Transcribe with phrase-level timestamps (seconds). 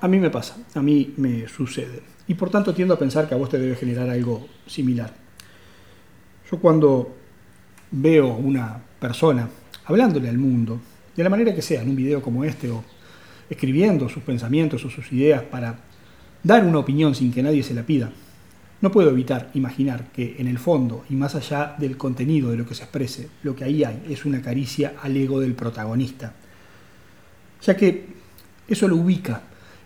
[0.00, 2.00] A mí me pasa, a mí me sucede.
[2.26, 5.12] Y por tanto tiendo a pensar que a vos te debe generar algo similar.
[6.50, 7.16] Yo cuando
[7.90, 9.48] veo una persona
[9.84, 10.80] hablándole al mundo,
[11.14, 12.82] de la manera que sea, en un video como este, o
[13.50, 15.80] escribiendo sus pensamientos o sus ideas para
[16.42, 18.10] dar una opinión sin que nadie se la pida,
[18.80, 22.66] no puedo evitar imaginar que en el fondo y más allá del contenido de lo
[22.66, 26.32] que se exprese, lo que ahí hay es una caricia al ego del protagonista,
[27.60, 28.06] ya que
[28.66, 29.42] eso lo ubica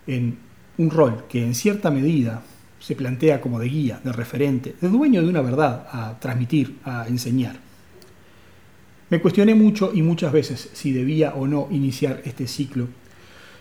[0.07, 0.39] en
[0.79, 2.43] un rol que en cierta medida
[2.81, 7.07] se plantea como de guía, de referente, de dueño de una verdad a transmitir, a
[7.09, 7.57] enseñar.
[9.11, 12.89] Me cuestioné mucho y muchas veces si debía o no iniciar este ciclo,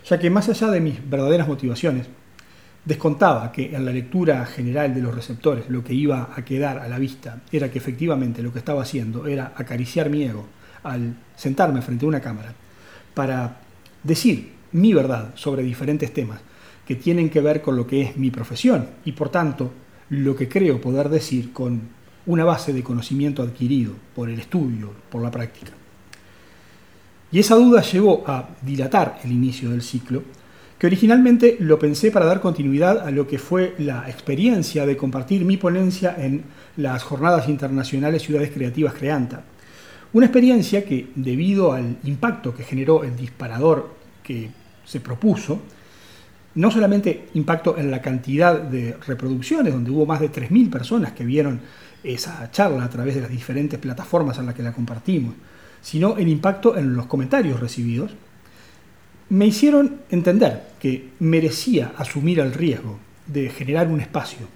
[0.08, 2.06] ya que más allá de mis verdaderas motivaciones,
[2.84, 6.88] descontaba que en la lectura general de los receptores lo que iba a quedar a
[6.88, 10.46] la vista era que efectivamente lo que estaba haciendo era acariciar mi ego
[10.82, 12.52] al sentarme frente a una cámara
[13.14, 13.60] para
[14.02, 16.40] decir mi verdad sobre diferentes temas
[16.86, 19.72] que tienen que ver con lo que es mi profesión y por tanto
[20.10, 21.80] lo que creo poder decir con
[22.26, 25.72] una base de conocimiento adquirido por el estudio, por la práctica.
[27.30, 30.22] Y esa duda llevó a dilatar el inicio del ciclo,
[30.78, 35.44] que originalmente lo pensé para dar continuidad a lo que fue la experiencia de compartir
[35.44, 36.44] mi ponencia en
[36.76, 39.44] las Jornadas Internacionales Ciudades Creativas Creanta.
[40.12, 44.50] Una experiencia que, debido al impacto que generó el disparador que
[44.84, 45.60] se propuso,
[46.54, 51.24] no solamente impacto en la cantidad de reproducciones, donde hubo más de 3.000 personas que
[51.24, 51.60] vieron
[52.04, 55.34] esa charla a través de las diferentes plataformas en las que la compartimos,
[55.82, 58.12] sino el impacto en los comentarios recibidos,
[59.30, 64.46] me hicieron entender que merecía asumir el riesgo de generar un espacio,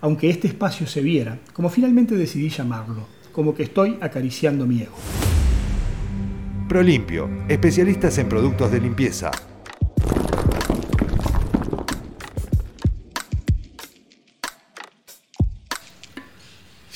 [0.00, 4.96] aunque este espacio se viera, como finalmente decidí llamarlo, como que estoy acariciando mi ego.
[6.68, 9.30] Prolimpio, especialistas en productos de limpieza.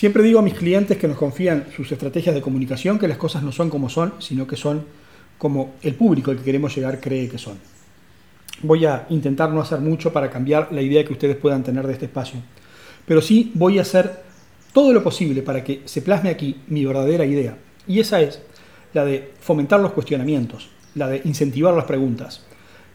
[0.05, 3.43] Siempre digo a mis clientes que nos confían sus estrategias de comunicación que las cosas
[3.43, 4.85] no son como son, sino que son
[5.39, 7.57] como el público al que queremos llegar cree que son.
[8.61, 11.95] Voy a intentar no hacer mucho para cambiar la idea que ustedes puedan tener de
[11.95, 12.39] este espacio,
[13.07, 14.25] pero sí voy a hacer
[14.75, 17.57] todo lo posible para que se plasme aquí mi verdadera idea,
[17.89, 18.43] y esa es
[18.93, 22.45] la de fomentar los cuestionamientos, la de incentivar las preguntas,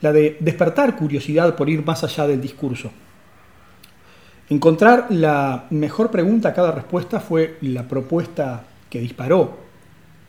[0.01, 2.91] la de despertar curiosidad por ir más allá del discurso.
[4.49, 9.59] Encontrar la mejor pregunta a cada respuesta fue la propuesta que disparó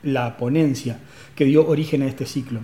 [0.03, 0.99] la ponencia
[1.35, 2.61] que dio origen a este ciclo.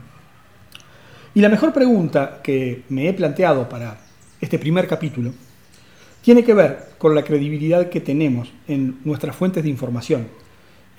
[1.35, 3.99] Y la mejor pregunta que me he planteado para
[4.39, 5.33] este primer capítulo
[6.21, 10.29] tiene que ver con la credibilidad que tenemos en nuestras fuentes de información,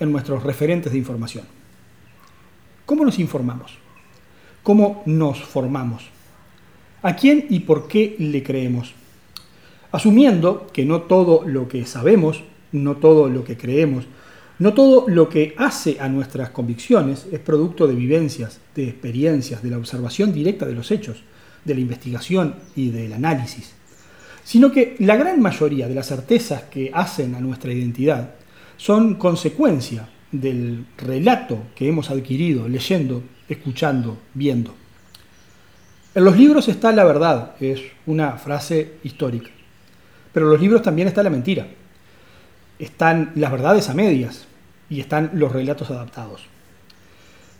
[0.00, 1.44] en nuestros referentes de información.
[2.84, 3.78] ¿Cómo nos informamos?
[4.64, 6.04] ¿Cómo nos formamos?
[7.02, 8.94] ¿A quién y por qué le creemos?
[9.90, 14.04] Asumiendo que no todo lo que sabemos, no todo lo que creemos,
[14.58, 19.70] no todo lo que hace a nuestras convicciones es producto de vivencias, de experiencias, de
[19.70, 21.22] la observación directa de los hechos,
[21.64, 23.72] de la investigación y del análisis,
[24.42, 28.34] sino que la gran mayoría de las certezas que hacen a nuestra identidad
[28.76, 34.74] son consecuencia del relato que hemos adquirido leyendo, escuchando, viendo.
[36.14, 39.50] En los libros está la verdad, es una frase histórica,
[40.32, 41.66] pero en los libros también está la mentira.
[42.78, 44.48] Están las verdades a medias,
[44.90, 46.42] y están los relatos adaptados.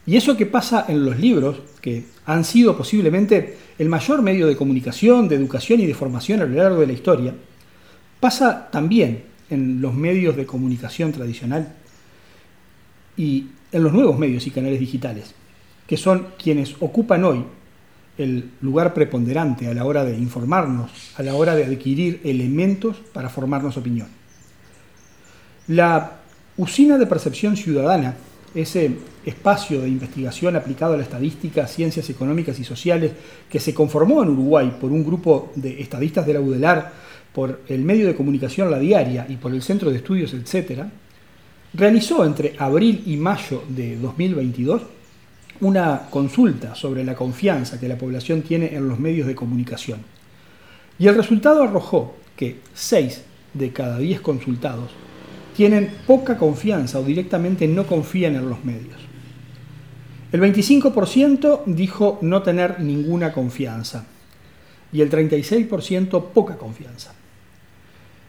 [0.06, 4.56] Y eso que pasa en los libros, que han sido posiblemente el mayor medio de
[4.56, 7.34] comunicación, de educación y de formación a lo largo de la historia,
[8.18, 11.74] pasa también en los medios de comunicación tradicional
[13.16, 15.34] y en los nuevos medios y canales digitales,
[15.86, 17.44] que son quienes ocupan hoy
[18.18, 23.28] el lugar preponderante a la hora de informarnos, a la hora de adquirir elementos para
[23.28, 24.08] formarnos opinión.
[25.68, 26.18] La
[26.56, 28.16] Usina de Percepción Ciudadana,
[28.54, 28.90] ese
[29.24, 33.12] espacio de investigación aplicado a la estadística, ciencias económicas y sociales
[33.48, 36.92] que se conformó en Uruguay por un grupo de estadistas de la UDELAR,
[37.32, 40.82] por el medio de comunicación La Diaria y por el Centro de Estudios, etc.,
[41.74, 44.82] realizó entre abril y mayo de 2022
[45.60, 50.00] una consulta sobre la confianza que la población tiene en los medios de comunicación.
[50.98, 53.24] Y el resultado arrojó que 6
[53.54, 54.90] de cada 10 consultados
[55.56, 58.96] tienen poca confianza o directamente no confían en los medios.
[60.30, 64.04] El 25% dijo no tener ninguna confianza
[64.92, 67.14] y el 36% poca confianza.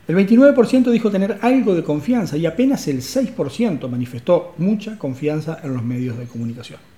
[0.07, 5.73] El 29% dijo tener algo de confianza y apenas el 6% manifestó mucha confianza en
[5.73, 6.88] los medios de comunicación.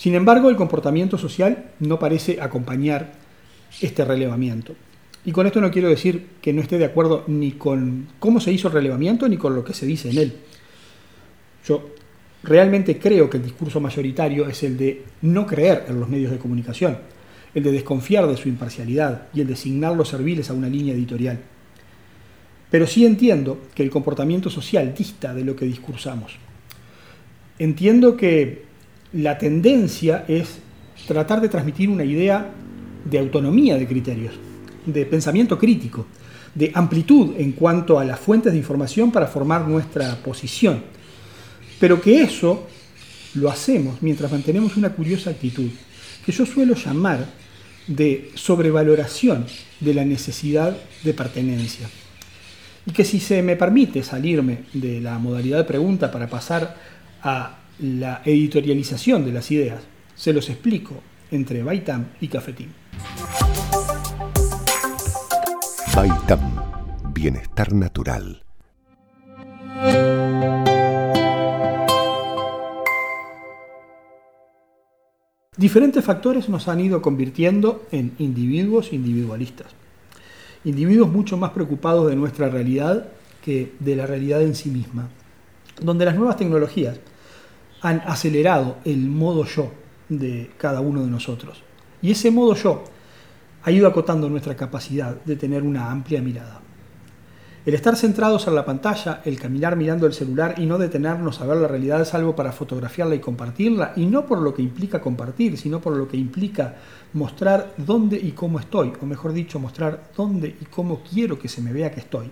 [0.00, 3.12] Sin embargo, el comportamiento social no parece acompañar
[3.82, 4.74] este relevamiento.
[5.26, 8.50] Y con esto no quiero decir que no esté de acuerdo ni con cómo se
[8.50, 10.32] hizo el relevamiento ni con lo que se dice en él.
[11.66, 11.90] Yo
[12.44, 16.38] realmente creo que el discurso mayoritario es el de no creer en los medios de
[16.38, 16.96] comunicación,
[17.54, 21.38] el de desconfiar de su imparcialidad y el de asignarlos serviles a una línea editorial.
[22.70, 26.38] Pero sí entiendo que el comportamiento social dista de lo que discursamos.
[27.58, 28.69] Entiendo que
[29.12, 30.58] la tendencia es
[31.06, 32.50] tratar de transmitir una idea
[33.04, 34.34] de autonomía de criterios,
[34.86, 36.06] de pensamiento crítico,
[36.54, 40.82] de amplitud en cuanto a las fuentes de información para formar nuestra posición.
[41.78, 42.66] Pero que eso
[43.34, 45.70] lo hacemos mientras mantenemos una curiosa actitud,
[46.24, 47.26] que yo suelo llamar
[47.86, 49.46] de sobrevaloración
[49.80, 51.88] de la necesidad de pertenencia.
[52.86, 56.76] Y que si se me permite salirme de la modalidad de pregunta para pasar
[57.22, 59.82] a la editorialización de las ideas,
[60.14, 60.94] se los explico
[61.30, 62.72] entre Baitam y Cafetín.
[65.94, 66.40] Baitam,
[67.14, 68.42] bienestar natural.
[75.56, 79.68] Diferentes factores nos han ido convirtiendo en individuos individualistas.
[80.64, 83.08] Individuos mucho más preocupados de nuestra realidad
[83.42, 85.08] que de la realidad en sí misma.
[85.80, 87.00] Donde las nuevas tecnologías
[87.82, 89.70] han acelerado el modo yo
[90.08, 91.62] de cada uno de nosotros.
[92.02, 92.84] Y ese modo yo
[93.62, 96.60] ha ido acotando nuestra capacidad de tener una amplia mirada.
[97.66, 101.46] El estar centrados en la pantalla, el caminar mirando el celular y no detenernos a
[101.46, 104.98] ver la realidad es algo para fotografiarla y compartirla, y no por lo que implica
[104.98, 106.76] compartir, sino por lo que implica
[107.12, 111.60] mostrar dónde y cómo estoy, o mejor dicho, mostrar dónde y cómo quiero que se
[111.60, 112.30] me vea que estoy,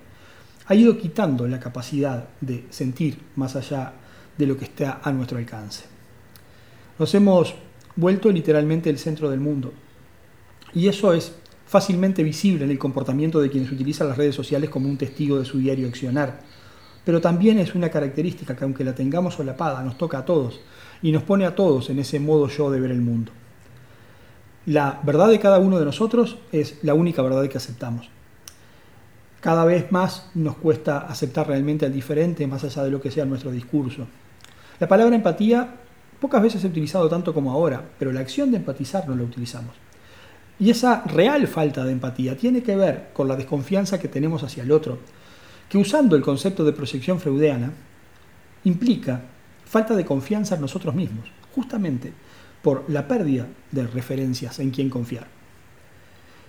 [0.67, 4.08] ha ido quitando la capacidad de sentir más allá de
[4.47, 5.85] lo que está a nuestro alcance.
[6.99, 7.55] Nos hemos
[7.97, 9.73] vuelto literalmente el centro del mundo.
[10.75, 11.33] Y eso es
[11.67, 15.45] fácilmente visible en el comportamiento de quienes utilizan las redes sociales como un testigo de
[15.45, 16.41] su diario accionar.
[17.05, 20.61] Pero también es una característica que aunque la tengamos solapada, nos toca a todos
[21.03, 23.33] y nos pone a todos en ese modo yo de ver el mundo.
[24.67, 28.11] La verdad de cada uno de nosotros es la única verdad que aceptamos.
[29.41, 33.25] Cada vez más nos cuesta aceptar realmente al diferente más allá de lo que sea
[33.25, 34.07] nuestro discurso.
[34.81, 35.75] La palabra empatía
[36.21, 39.75] pocas veces he utilizado tanto como ahora, pero la acción de empatizar no la utilizamos.
[40.61, 44.63] Y esa real falta de empatía tiene que ver con la desconfianza que tenemos hacia
[44.63, 44.99] el otro,
[45.69, 47.73] que usando el concepto de proyección freudiana,
[48.65, 49.23] implica
[49.65, 52.13] falta de confianza en nosotros mismos, justamente
[52.63, 55.27] por la pérdida de referencias en quien confiar.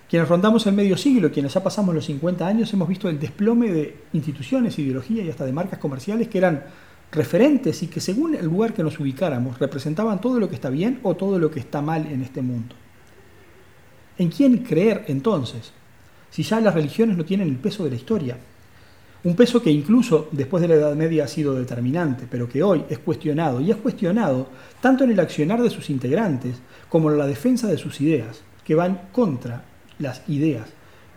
[0.08, 3.70] Quienes rondamos el medio siglo, quienes ya pasamos los 50 años, hemos visto el desplome
[3.70, 6.64] de instituciones, ideología y hasta de marcas comerciales que eran
[7.12, 11.00] referentes y que según el lugar que nos ubicáramos representaban todo lo que está bien
[11.02, 12.74] o todo lo que está mal en este mundo.
[14.18, 15.72] ¿En quién creer entonces?
[16.30, 18.36] Si ya las religiones no tienen el peso de la historia.
[19.24, 22.84] Un peso que incluso después de la Edad Media ha sido determinante, pero que hoy
[22.88, 24.48] es cuestionado, y es cuestionado
[24.80, 26.56] tanto en el accionar de sus integrantes
[26.88, 29.64] como en la defensa de sus ideas, que van contra
[29.98, 30.68] las ideas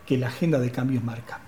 [0.05, 1.42] que la agenda de cambios marca.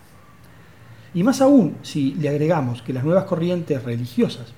[1.16, 4.54] Y más aún si le agregamos que las nuevas corrientes religiosas,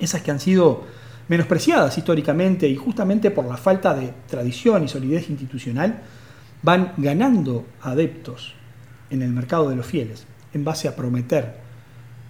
[0.00, 0.84] esas que han sido
[1.28, 6.02] menospreciadas históricamente y justamente por la falta de tradición y solidez institucional,
[6.62, 8.54] van ganando adeptos
[9.10, 11.54] en el mercado de los fieles en base a prometer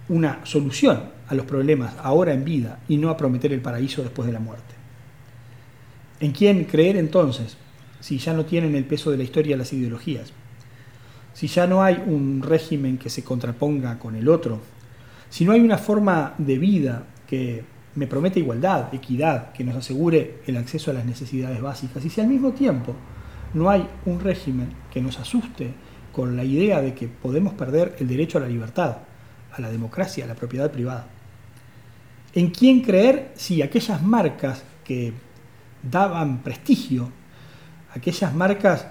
[0.09, 4.27] una solución a los problemas ahora en vida y no a prometer el paraíso después
[4.27, 4.75] de la muerte.
[6.21, 7.57] ¿En quién creer entonces
[8.01, 10.33] si ya no tienen el peso de la historia las ideologías?
[11.37, 14.59] Si ya no hay un régimen que se contraponga con el otro,
[15.29, 17.63] si no hay una forma de vida que
[17.95, 22.23] me promete igualdad, equidad, que nos asegure el acceso a las necesidades básicas, y si
[22.23, 22.97] al mismo tiempo
[23.53, 25.75] no hay un régimen que nos asuste
[26.11, 28.97] con la idea de que podemos perder el derecho a la libertad,
[29.53, 31.07] a la democracia, a la propiedad privada.
[32.33, 35.13] ¿En quién creer si aquellas marcas que
[35.83, 37.11] daban prestigio,
[37.95, 38.87] aquellas marcas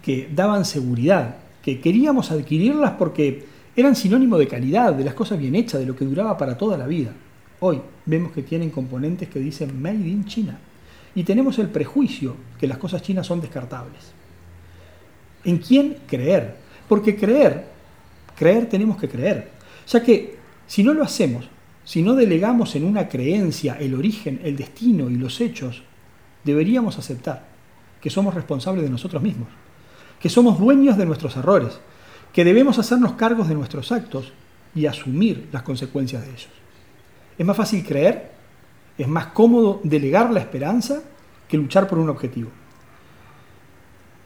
[0.00, 3.44] que daban seguridad, que queríamos adquirirlas porque
[3.76, 6.78] eran sinónimo de calidad, de las cosas bien hechas, de lo que duraba para toda
[6.78, 7.12] la vida.
[7.60, 10.58] Hoy vemos que tienen componentes que dicen Made in China
[11.14, 14.12] y tenemos el prejuicio que las cosas chinas son descartables.
[15.44, 16.56] ¿En quién creer?
[16.88, 17.66] Porque creer,
[18.34, 19.50] creer tenemos que creer,
[19.86, 21.50] ya que si no lo hacemos,
[21.84, 25.82] si no delegamos en una creencia el origen, el destino y los hechos,
[26.44, 27.46] deberíamos aceptar
[28.00, 29.48] que somos responsables de nosotros mismos
[30.20, 31.80] que somos dueños de nuestros errores,
[32.32, 34.32] que debemos hacernos cargos de nuestros actos
[34.74, 36.48] y asumir las consecuencias de ellos.
[37.38, 38.32] Es más fácil creer,
[38.96, 41.02] es más cómodo delegar la esperanza
[41.48, 42.50] que luchar por un objetivo.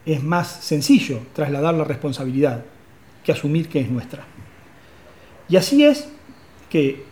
[0.05, 2.65] Es más sencillo trasladar la responsabilidad
[3.23, 4.25] que asumir que es nuestra.
[5.47, 6.09] Y así es
[6.69, 7.05] que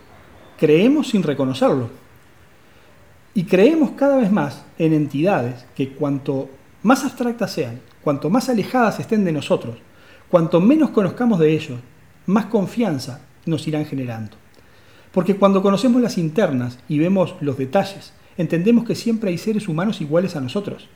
[0.58, 1.90] creemos sin reconocerlo.
[3.34, 6.50] Y creemos cada vez más en entidades que cuanto
[6.84, 9.77] más abstractas sean, cuanto más alejadas estén de nosotros,
[10.29, 11.79] cuanto menos conozcamos de ellos,
[12.25, 14.38] más confianza nos irán generando.
[15.12, 20.01] Porque cuando conocemos las internas y vemos los detalles, entendemos que siempre hay seres humanos
[20.01, 20.88] iguales a nosotros.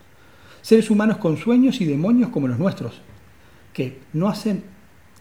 [0.62, 3.02] Seres humanos con sueños y demonios como los nuestros,
[3.74, 4.64] que no hacen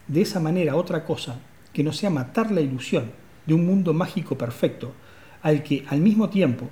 [0.07, 1.39] de esa manera otra cosa
[1.73, 3.11] que no sea matar la ilusión
[3.45, 4.93] de un mundo mágico perfecto
[5.41, 6.69] al que al mismo tiempo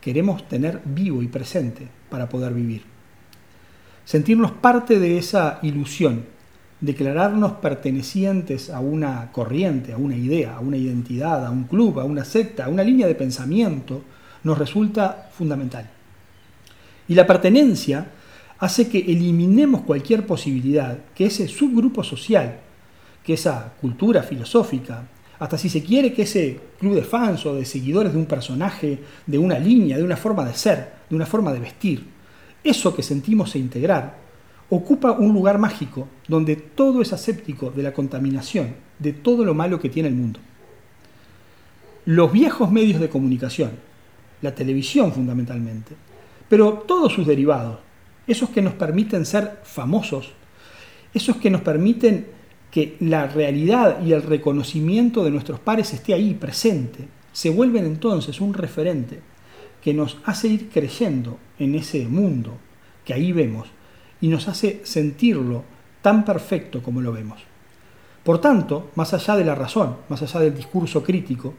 [0.00, 2.95] queremos tener vivo y presente para poder vivir.
[4.06, 6.24] Sentirnos parte de esa ilusión
[6.80, 12.04] declararnos pertenecientes a una corriente, a una idea, a una identidad, a un club, a
[12.04, 14.02] una secta, a una línea de pensamiento,
[14.44, 15.90] nos resulta fundamental.
[17.08, 18.06] Y la pertenencia
[18.58, 22.60] hace que eliminemos cualquier posibilidad que ese subgrupo social,
[23.24, 25.08] que esa cultura filosófica,
[25.38, 29.00] hasta si se quiere que ese club de fans o de seguidores de un personaje,
[29.26, 32.15] de una línea, de una forma de ser, de una forma de vestir,
[32.66, 34.18] eso que sentimos e integrar,
[34.70, 39.78] ocupa un lugar mágico donde todo es aséptico de la contaminación, de todo lo malo
[39.78, 40.40] que tiene el mundo.
[42.04, 43.70] Los viejos medios de comunicación,
[44.42, 45.94] la televisión fundamentalmente,
[46.48, 47.78] pero todos sus derivados,
[48.26, 50.32] esos que nos permiten ser famosos,
[51.14, 52.26] esos que nos permiten
[52.70, 58.40] que la realidad y el reconocimiento de nuestros pares esté ahí presente, se vuelven entonces
[58.40, 59.20] un referente
[59.86, 62.58] que nos hace ir creyendo en ese mundo
[63.04, 63.68] que ahí vemos
[64.20, 65.62] y nos hace sentirlo
[66.02, 67.38] tan perfecto como lo vemos.
[68.24, 71.54] Por tanto, más allá de la razón, más allá del discurso crítico,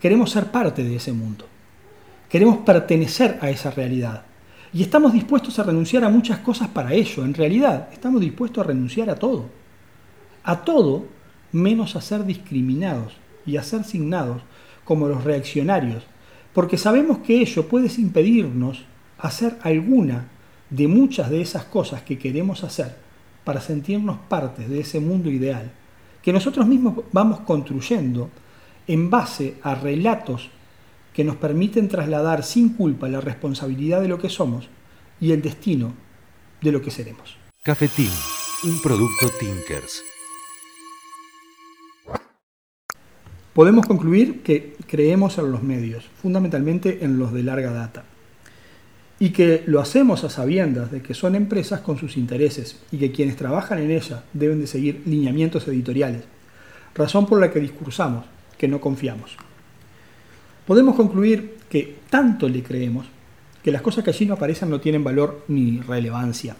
[0.00, 1.46] queremos ser parte de ese mundo.
[2.28, 4.24] Queremos pertenecer a esa realidad.
[4.72, 7.24] Y estamos dispuestos a renunciar a muchas cosas para ello.
[7.24, 9.48] En realidad, estamos dispuestos a renunciar a todo.
[10.42, 11.04] A todo
[11.52, 13.12] menos a ser discriminados
[13.46, 14.42] y a ser signados
[14.82, 16.02] como los reaccionarios,
[16.52, 18.84] porque sabemos que ello puede impedirnos
[19.18, 20.28] hacer alguna
[20.70, 22.96] de muchas de esas cosas que queremos hacer
[23.44, 25.72] para sentirnos parte de ese mundo ideal,
[26.22, 28.30] que nosotros mismos vamos construyendo
[28.86, 30.50] en base a relatos
[31.12, 34.68] que nos permiten trasladar sin culpa la responsabilidad de lo que somos
[35.20, 35.92] y el destino
[36.60, 37.36] de lo que seremos.
[37.62, 38.10] Cafetín,
[38.64, 40.02] un producto Tinkers.
[43.52, 48.02] Podemos concluir que creemos en los medios, fundamentalmente en los de larga data
[49.20, 53.12] y que lo hacemos a sabiendas de que son empresas con sus intereses y que
[53.12, 56.22] quienes trabajan en ellas deben de seguir lineamientos editoriales,
[56.94, 58.24] razón por la que discursamos
[58.58, 59.36] que no confiamos.
[60.66, 63.06] Podemos concluir que tanto le creemos
[63.62, 66.56] que las cosas que allí no aparecen no tienen valor ni relevancia.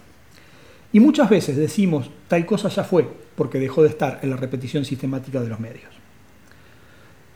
[0.93, 4.85] Y muchas veces decimos tal cosa ya fue porque dejó de estar en la repetición
[4.85, 6.00] sistemática de los medios.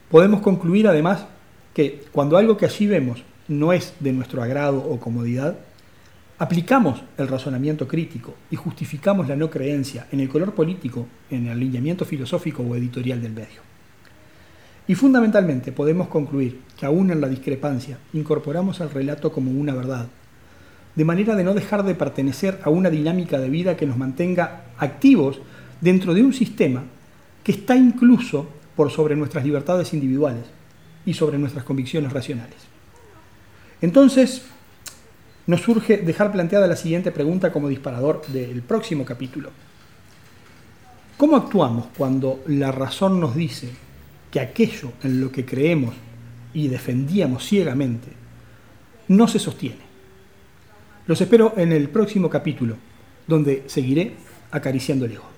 [0.09, 1.25] Podemos concluir además
[1.73, 5.57] que cuando algo que allí vemos no es de nuestro agrado o comodidad,
[6.37, 11.53] aplicamos el razonamiento crítico y justificamos la no creencia en el color político, en el
[11.53, 13.61] alineamiento filosófico o editorial del medio.
[14.87, 20.07] Y fundamentalmente podemos concluir que aún en la discrepancia incorporamos el relato como una verdad,
[20.95, 24.65] de manera de no dejar de pertenecer a una dinámica de vida que nos mantenga
[24.77, 25.39] activos
[25.81, 26.83] dentro de un sistema
[27.43, 30.43] que está incluso por sobre nuestras libertades individuales
[31.05, 32.55] y sobre nuestras convicciones racionales.
[33.81, 34.43] Entonces,
[35.47, 39.51] nos surge dejar planteada la siguiente pregunta como disparador del próximo capítulo.
[41.17, 43.69] ¿Cómo actuamos cuando la razón nos dice
[44.31, 45.93] que aquello en lo que creemos
[46.53, 48.07] y defendíamos ciegamente
[49.07, 49.85] no se sostiene?
[51.07, 52.75] Los espero en el próximo capítulo,
[53.27, 54.15] donde seguiré
[54.51, 55.34] acariciando el ego.